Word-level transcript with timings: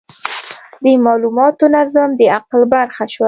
د 0.83 0.85
مالوماتو 1.03 1.65
نظم 1.75 2.09
د 2.19 2.21
عقل 2.35 2.61
برخه 2.73 3.05
شوه. 3.13 3.19